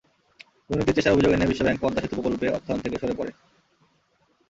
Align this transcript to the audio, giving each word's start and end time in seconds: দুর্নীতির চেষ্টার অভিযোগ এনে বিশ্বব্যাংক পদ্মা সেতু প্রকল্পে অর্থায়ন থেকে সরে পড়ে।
দুর্নীতির 0.69 0.95
চেষ্টার 0.95 1.13
অভিযোগ 1.13 1.31
এনে 1.33 1.49
বিশ্বব্যাংক 1.49 1.79
পদ্মা 1.81 2.01
সেতু 2.01 2.15
প্রকল্পে 2.15 2.45
অর্থায়ন 2.49 2.79
থেকে 2.83 2.97
সরে 3.01 3.17
পড়ে। 3.17 3.31